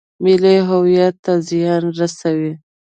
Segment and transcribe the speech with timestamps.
[0.23, 2.53] ملي هویت ته زیان رسوي.